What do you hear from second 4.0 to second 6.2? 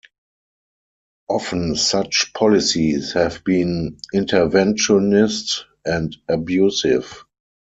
interventionist, and